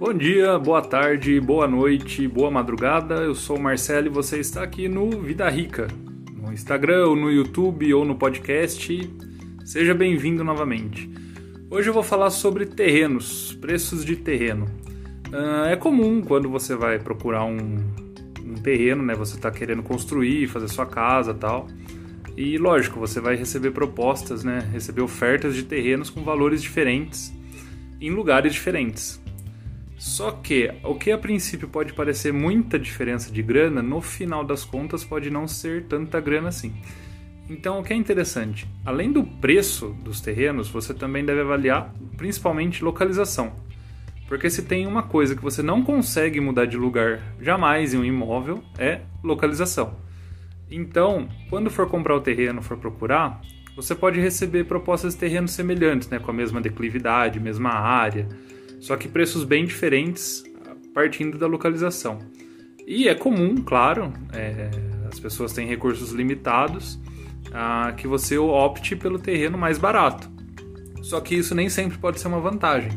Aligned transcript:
Bom 0.00 0.14
dia, 0.14 0.58
boa 0.58 0.80
tarde, 0.80 1.38
boa 1.38 1.68
noite, 1.68 2.26
boa 2.26 2.50
madrugada. 2.50 3.16
Eu 3.16 3.34
sou 3.34 3.58
o 3.58 3.60
Marcelo 3.60 4.06
e 4.06 4.08
você 4.08 4.40
está 4.40 4.62
aqui 4.62 4.88
no 4.88 5.10
Vida 5.20 5.46
Rica, 5.50 5.88
no 6.34 6.50
Instagram, 6.50 7.08
ou 7.08 7.14
no 7.14 7.30
YouTube 7.30 7.92
ou 7.92 8.02
no 8.02 8.14
podcast. 8.14 8.98
Seja 9.62 9.92
bem-vindo 9.92 10.42
novamente. 10.42 11.10
Hoje 11.70 11.90
eu 11.90 11.92
vou 11.92 12.02
falar 12.02 12.30
sobre 12.30 12.64
terrenos, 12.64 13.52
preços 13.60 14.02
de 14.02 14.16
terreno. 14.16 14.64
Uh, 15.28 15.66
é 15.66 15.76
comum 15.76 16.22
quando 16.22 16.48
você 16.48 16.74
vai 16.74 16.98
procurar 16.98 17.44
um, 17.44 17.58
um 18.42 18.54
terreno, 18.54 19.02
né? 19.02 19.14
Você 19.14 19.36
está 19.36 19.50
querendo 19.50 19.82
construir, 19.82 20.46
fazer 20.46 20.68
sua 20.68 20.86
casa, 20.86 21.34
tal. 21.34 21.66
E 22.38 22.56
lógico, 22.56 22.98
você 22.98 23.20
vai 23.20 23.36
receber 23.36 23.72
propostas, 23.72 24.44
né? 24.44 24.66
Receber 24.72 25.02
ofertas 25.02 25.54
de 25.54 25.64
terrenos 25.64 26.08
com 26.08 26.24
valores 26.24 26.62
diferentes 26.62 27.38
em 28.00 28.08
lugares 28.08 28.54
diferentes. 28.54 29.19
Só 30.20 30.32
que 30.32 30.70
o 30.84 30.96
que 30.96 31.10
a 31.10 31.16
princípio 31.16 31.66
pode 31.66 31.94
parecer 31.94 32.30
muita 32.30 32.78
diferença 32.78 33.32
de 33.32 33.42
grana, 33.42 33.80
no 33.80 34.02
final 34.02 34.44
das 34.44 34.66
contas 34.66 35.02
pode 35.02 35.30
não 35.30 35.48
ser 35.48 35.84
tanta 35.84 36.20
grana 36.20 36.50
assim. 36.50 36.74
Então, 37.48 37.80
o 37.80 37.82
que 37.82 37.94
é 37.94 37.96
interessante, 37.96 38.68
além 38.84 39.10
do 39.10 39.24
preço 39.24 39.96
dos 40.04 40.20
terrenos, 40.20 40.68
você 40.68 40.92
também 40.92 41.24
deve 41.24 41.40
avaliar 41.40 41.90
principalmente 42.18 42.84
localização. 42.84 43.54
Porque 44.28 44.50
se 44.50 44.60
tem 44.60 44.86
uma 44.86 45.02
coisa 45.02 45.34
que 45.34 45.42
você 45.42 45.62
não 45.62 45.82
consegue 45.82 46.38
mudar 46.38 46.66
de 46.66 46.76
lugar 46.76 47.22
jamais 47.40 47.94
em 47.94 47.96
um 47.96 48.04
imóvel, 48.04 48.62
é 48.76 49.00
localização. 49.24 49.96
Então, 50.70 51.30
quando 51.48 51.70
for 51.70 51.88
comprar 51.88 52.14
o 52.14 52.20
terreno, 52.20 52.60
for 52.60 52.76
procurar, 52.76 53.40
você 53.74 53.94
pode 53.94 54.20
receber 54.20 54.64
propostas 54.64 55.14
de 55.14 55.20
terrenos 55.20 55.52
semelhantes, 55.52 56.10
né, 56.10 56.18
com 56.18 56.30
a 56.30 56.34
mesma 56.34 56.60
declividade, 56.60 57.40
mesma 57.40 57.70
área, 57.70 58.28
só 58.80 58.96
que 58.96 59.06
preços 59.06 59.44
bem 59.44 59.64
diferentes 59.64 60.42
partindo 60.92 61.38
da 61.38 61.46
localização. 61.46 62.18
E 62.86 63.08
é 63.08 63.14
comum, 63.14 63.54
claro, 63.56 64.12
é, 64.32 64.68
as 65.08 65.20
pessoas 65.20 65.52
têm 65.52 65.66
recursos 65.66 66.10
limitados, 66.10 66.98
que 67.96 68.06
você 68.06 68.38
opte 68.38 68.94
pelo 68.94 69.18
terreno 69.18 69.58
mais 69.58 69.76
barato. 69.76 70.30
Só 71.02 71.20
que 71.20 71.34
isso 71.34 71.54
nem 71.54 71.68
sempre 71.68 71.98
pode 71.98 72.20
ser 72.20 72.28
uma 72.28 72.40
vantagem, 72.40 72.92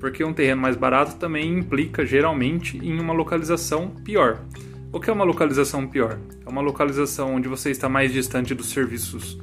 porque 0.00 0.24
um 0.24 0.32
terreno 0.32 0.62
mais 0.62 0.76
barato 0.76 1.16
também 1.16 1.58
implica 1.58 2.06
geralmente 2.06 2.78
em 2.78 2.98
uma 2.98 3.12
localização 3.12 3.88
pior. 3.88 4.42
O 4.90 5.00
que 5.00 5.10
é 5.10 5.12
uma 5.12 5.24
localização 5.24 5.86
pior? 5.86 6.18
É 6.46 6.48
uma 6.48 6.62
localização 6.62 7.34
onde 7.34 7.48
você 7.48 7.70
está 7.70 7.88
mais 7.88 8.12
distante 8.12 8.54
dos 8.54 8.70
serviços 8.70 9.38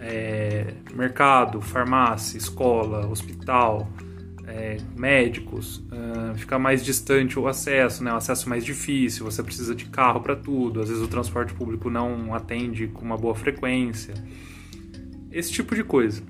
é, 0.00 0.74
mercado, 0.94 1.60
farmácia, 1.60 2.36
escola, 2.36 3.06
hospital, 3.06 3.88
é, 4.48 4.78
médicos, 4.96 5.78
uh, 5.92 6.34
fica 6.36 6.58
mais 6.58 6.82
distante 6.82 7.38
o 7.38 7.46
acesso, 7.46 8.02
né? 8.02 8.12
o 8.12 8.16
acesso 8.16 8.48
mais 8.48 8.64
difícil, 8.64 9.24
você 9.24 9.42
precisa 9.42 9.74
de 9.74 9.84
carro 9.84 10.20
para 10.20 10.34
tudo, 10.34 10.80
às 10.80 10.88
vezes 10.88 11.04
o 11.04 11.08
transporte 11.08 11.52
público 11.52 11.90
não 11.90 12.34
atende 12.34 12.88
com 12.88 13.04
uma 13.04 13.16
boa 13.16 13.34
frequência. 13.34 14.14
Esse 15.30 15.52
tipo 15.52 15.74
de 15.74 15.84
coisa. 15.84 16.22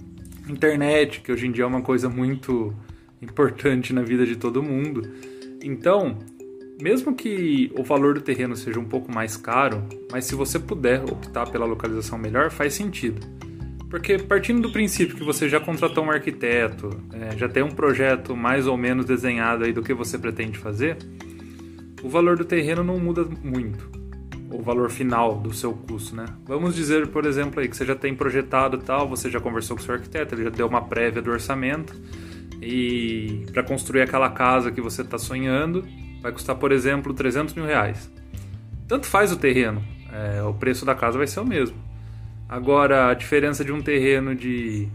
Internet, 0.48 1.20
que 1.20 1.30
hoje 1.30 1.46
em 1.46 1.52
dia 1.52 1.62
é 1.62 1.66
uma 1.66 1.82
coisa 1.82 2.08
muito 2.08 2.74
importante 3.22 3.92
na 3.92 4.02
vida 4.02 4.26
de 4.26 4.34
todo 4.34 4.62
mundo. 4.62 5.02
Então, 5.62 6.18
mesmo 6.82 7.14
que 7.14 7.70
o 7.78 7.84
valor 7.84 8.14
do 8.14 8.20
terreno 8.20 8.56
seja 8.56 8.80
um 8.80 8.84
pouco 8.84 9.12
mais 9.12 9.36
caro, 9.36 9.84
mas 10.10 10.24
se 10.24 10.34
você 10.34 10.58
puder 10.58 11.04
optar 11.04 11.48
pela 11.50 11.66
localização 11.66 12.18
melhor, 12.18 12.50
faz 12.50 12.74
sentido. 12.74 13.20
Porque 13.88 14.18
partindo 14.18 14.60
do 14.60 14.70
princípio 14.70 15.16
que 15.16 15.24
você 15.24 15.48
já 15.48 15.58
contratou 15.58 16.04
um 16.04 16.10
arquiteto, 16.10 16.90
é, 17.12 17.36
já 17.36 17.48
tem 17.48 17.62
um 17.62 17.70
projeto 17.70 18.36
mais 18.36 18.66
ou 18.66 18.76
menos 18.76 19.06
desenhado 19.06 19.64
aí 19.64 19.72
do 19.72 19.82
que 19.82 19.94
você 19.94 20.18
pretende 20.18 20.58
fazer, 20.58 20.98
o 22.02 22.08
valor 22.08 22.36
do 22.36 22.44
terreno 22.44 22.84
não 22.84 22.98
muda 22.98 23.24
muito. 23.42 23.90
O 24.50 24.62
valor 24.62 24.90
final 24.90 25.38
do 25.38 25.52
seu 25.52 25.72
custo, 25.72 26.16
né? 26.16 26.24
Vamos 26.46 26.74
dizer, 26.74 27.08
por 27.08 27.26
exemplo, 27.26 27.60
aí 27.60 27.68
que 27.68 27.76
você 27.76 27.84
já 27.84 27.94
tem 27.94 28.14
projetado 28.14 28.78
tal, 28.78 29.08
você 29.08 29.30
já 29.30 29.40
conversou 29.40 29.76
com 29.76 29.82
o 29.82 29.84
seu 29.84 29.94
arquiteto, 29.94 30.34
ele 30.34 30.44
já 30.44 30.50
deu 30.50 30.66
uma 30.66 30.82
prévia 30.82 31.20
do 31.20 31.30
orçamento 31.30 31.94
e 32.60 33.46
para 33.52 33.62
construir 33.62 34.02
aquela 34.02 34.30
casa 34.30 34.70
que 34.70 34.80
você 34.80 35.02
está 35.02 35.18
sonhando 35.18 35.84
vai 36.20 36.32
custar, 36.32 36.56
por 36.56 36.72
exemplo, 36.72 37.14
300 37.14 37.54
mil 37.54 37.64
reais. 37.64 38.10
Tanto 38.86 39.06
faz 39.06 39.32
o 39.32 39.36
terreno, 39.36 39.82
é, 40.12 40.42
o 40.42 40.54
preço 40.54 40.84
da 40.84 40.94
casa 40.94 41.18
vai 41.18 41.26
ser 41.26 41.40
o 41.40 41.46
mesmo. 41.46 41.87
Agora, 42.48 43.10
a 43.10 43.14
diferença 43.14 43.62
de 43.62 43.70
um 43.72 43.82
terreno 43.82 44.34
de 44.34 44.88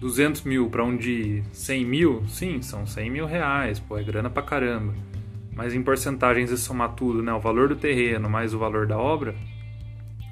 200 0.00 0.42
mil 0.44 0.70
para 0.70 0.82
um 0.82 0.96
de 0.96 1.42
100 1.52 1.84
mil, 1.84 2.24
sim, 2.26 2.62
são 2.62 2.86
100 2.86 3.10
mil 3.10 3.26
reais, 3.26 3.78
pô, 3.78 3.98
é 3.98 4.02
grana 4.02 4.30
pra 4.30 4.42
caramba. 4.42 4.94
Mas 5.54 5.74
em 5.74 5.82
porcentagens 5.82 6.50
e 6.50 6.56
somar 6.56 6.94
tudo, 6.94 7.22
né, 7.22 7.32
o 7.34 7.38
valor 7.38 7.68
do 7.68 7.76
terreno 7.76 8.30
mais 8.30 8.54
o 8.54 8.58
valor 8.58 8.86
da 8.86 8.96
obra, 8.96 9.34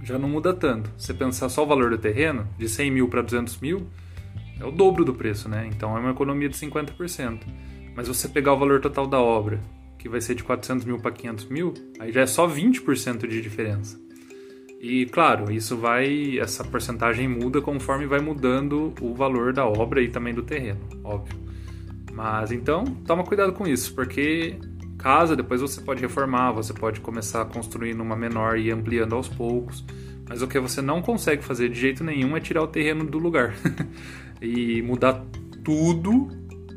já 0.02 0.18
não 0.18 0.28
muda 0.28 0.54
tanto. 0.54 0.90
Você 0.96 1.12
pensar 1.12 1.50
só 1.50 1.64
o 1.64 1.66
valor 1.66 1.90
do 1.90 1.98
terreno, 1.98 2.48
de 2.56 2.66
100 2.66 2.90
mil 2.92 3.08
para 3.08 3.20
200 3.20 3.60
mil, 3.60 3.86
é 4.58 4.64
o 4.64 4.70
dobro 4.70 5.04
do 5.04 5.12
preço, 5.12 5.50
né? 5.50 5.68
Então 5.70 5.94
é 5.96 6.00
uma 6.00 6.12
economia 6.12 6.48
de 6.48 6.56
50%. 6.56 7.40
Mas 7.94 8.08
você 8.08 8.26
pegar 8.26 8.54
o 8.54 8.58
valor 8.58 8.80
total 8.80 9.06
da 9.06 9.20
obra, 9.20 9.60
que 9.98 10.08
vai 10.08 10.22
ser 10.22 10.34
de 10.34 10.44
400 10.44 10.86
mil 10.86 10.98
para 10.98 11.10
500 11.10 11.44
mil, 11.46 11.74
aí 11.98 12.10
já 12.10 12.22
é 12.22 12.26
só 12.26 12.48
20% 12.48 13.26
de 13.26 13.42
diferença. 13.42 14.07
E 14.80 15.06
claro, 15.06 15.50
isso 15.50 15.76
vai, 15.76 16.38
essa 16.38 16.62
porcentagem 16.62 17.26
muda 17.26 17.60
conforme 17.60 18.06
vai 18.06 18.20
mudando 18.20 18.94
o 19.00 19.12
valor 19.12 19.52
da 19.52 19.66
obra 19.66 20.00
e 20.00 20.08
também 20.08 20.32
do 20.32 20.42
terreno, 20.42 20.80
óbvio. 21.02 21.36
Mas 22.12 22.52
então, 22.52 22.84
toma 22.84 23.24
cuidado 23.24 23.52
com 23.52 23.66
isso, 23.66 23.92
porque 23.92 24.56
casa 24.96 25.34
depois 25.34 25.60
você 25.60 25.80
pode 25.80 26.00
reformar, 26.00 26.52
você 26.52 26.72
pode 26.72 27.00
começar 27.00 27.42
a 27.42 27.44
construir 27.44 27.94
numa 27.94 28.16
menor 28.16 28.56
e 28.56 28.70
ampliando 28.70 29.14
aos 29.14 29.28
poucos. 29.28 29.84
Mas 30.28 30.42
o 30.42 30.46
que 30.46 30.60
você 30.60 30.82
não 30.82 31.00
consegue 31.00 31.42
fazer 31.42 31.70
de 31.70 31.80
jeito 31.80 32.04
nenhum 32.04 32.36
é 32.36 32.40
tirar 32.40 32.62
o 32.62 32.66
terreno 32.66 33.04
do 33.04 33.18
lugar 33.18 33.54
e 34.42 34.82
mudar 34.82 35.24
tudo 35.64 36.28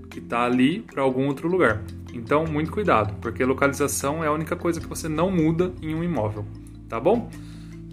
que 0.10 0.20
está 0.20 0.44
ali 0.46 0.80
para 0.82 1.04
algum 1.04 1.28
outro 1.28 1.48
lugar. 1.48 1.84
Então, 2.14 2.46
muito 2.46 2.72
cuidado, 2.72 3.14
porque 3.22 3.44
localização 3.44 4.24
é 4.24 4.28
a 4.28 4.32
única 4.32 4.56
coisa 4.56 4.80
que 4.80 4.88
você 4.88 5.08
não 5.08 5.30
muda 5.30 5.74
em 5.82 5.94
um 5.94 6.04
imóvel, 6.04 6.46
tá 6.90 7.00
bom? 7.00 7.30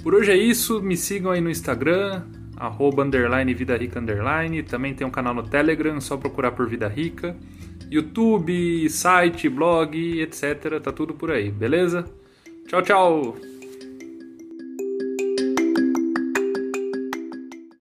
Por 0.03 0.15
hoje 0.15 0.31
é 0.31 0.37
isso, 0.37 0.81
me 0.81 0.97
sigam 0.97 1.33
aí 1.33 1.41
no 1.41 1.51
Instagram, 1.51 2.23
arroba 2.57 3.05
underline 3.05 3.53
Vida 3.53 3.77
Rica 3.77 3.99
underline, 3.99 4.63
também 4.63 4.95
tem 4.95 5.07
um 5.07 5.11
canal 5.11 5.35
no 5.35 5.43
Telegram, 5.43 6.01
só 6.01 6.17
procurar 6.17 6.53
por 6.53 6.69
Vida 6.69 6.89
Rica, 6.89 7.37
YouTube, 7.91 8.89
site, 8.89 9.49
blog, 9.49 10.21
etc, 10.21 10.81
tá 10.83 10.93
tudo 10.93 11.15
por 11.15 11.31
aí, 11.31 11.51
beleza? 11.51 12.05
Tchau, 12.67 12.83
tchau! 12.83 13.58